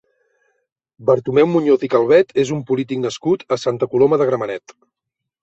Bartomeu 1.09 1.49
Muñoz 1.55 1.85
i 1.87 1.89
Calvet 1.95 2.33
és 2.45 2.53
un 2.57 2.65
polític 2.71 3.03
nascut 3.05 3.45
a 3.57 3.61
Santa 3.67 3.91
Coloma 3.93 4.21
de 4.25 4.29
Gramenet. 4.33 4.77